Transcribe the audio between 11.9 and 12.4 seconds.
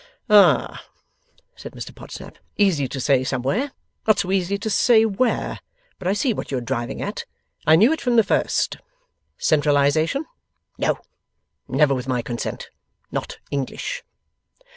with my